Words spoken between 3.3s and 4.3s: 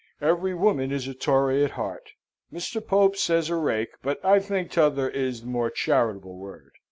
a rake, but